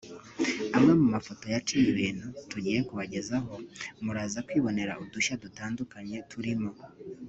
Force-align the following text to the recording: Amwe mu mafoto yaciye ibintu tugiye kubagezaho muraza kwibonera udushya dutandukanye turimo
Amwe 0.77 0.91
mu 0.99 1.07
mafoto 1.15 1.43
yaciye 1.53 1.85
ibintu 1.93 2.27
tugiye 2.51 2.79
kubagezaho 2.87 3.53
muraza 4.03 4.39
kwibonera 4.47 4.97
udushya 5.03 5.35
dutandukanye 5.43 6.17
turimo 6.31 6.71